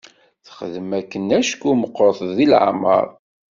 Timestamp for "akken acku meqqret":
0.99-2.19